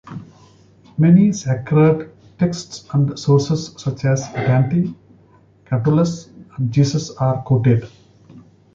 Many 0.97 1.31
sacred 1.31 2.11
texts 2.39 2.87
and 2.91 3.19
sources 3.19 3.75
such 3.77 4.03
as 4.03 4.27
Dante, 4.33 4.95
Catullus, 5.65 6.27
and 6.57 6.71
Jesus 6.73 7.11
are 7.17 7.43
quoted. 7.43 7.87